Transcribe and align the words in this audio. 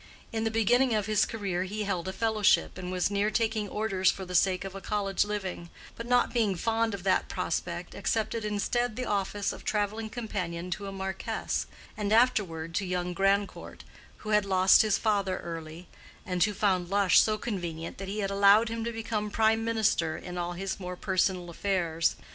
In 0.33 0.45
the 0.45 0.49
beginning 0.49 0.95
of 0.95 1.05
his 1.05 1.27
career 1.27 1.61
he 1.61 1.83
held 1.83 2.07
a 2.07 2.11
fellowship, 2.11 2.75
and 2.75 2.91
was 2.91 3.11
near 3.11 3.29
taking 3.29 3.69
orders 3.69 4.09
for 4.09 4.25
the 4.25 4.33
sake 4.33 4.65
of 4.65 4.73
a 4.73 4.81
college 4.81 5.25
living, 5.25 5.69
but, 5.95 6.07
not 6.07 6.33
being 6.33 6.55
fond 6.55 6.95
of 6.95 7.03
that 7.03 7.29
prospect, 7.29 7.93
accepted 7.93 8.43
instead 8.43 8.95
the 8.95 9.05
office 9.05 9.53
of 9.53 9.63
traveling 9.63 10.09
companion 10.09 10.71
to 10.71 10.87
a 10.87 10.91
marquess, 10.91 11.67
and 11.95 12.11
afterward 12.11 12.73
to 12.73 12.83
young 12.83 13.13
Grandcourt, 13.13 13.83
who 14.25 14.29
had 14.29 14.43
lost 14.43 14.81
his 14.81 14.97
father 14.97 15.37
early, 15.37 15.87
and 16.25 16.43
who 16.45 16.53
found 16.55 16.89
Lush 16.89 17.19
so 17.21 17.37
convenient 17.37 17.99
that 17.99 18.07
he 18.07 18.21
had 18.21 18.31
allowed 18.31 18.69
him 18.69 18.83
to 18.83 18.91
become 18.91 19.29
prime 19.29 19.63
minister 19.63 20.17
in 20.17 20.35
all 20.35 20.53
his 20.53 20.79
more 20.79 20.95
personal 20.95 21.47
affairs. 21.51 22.15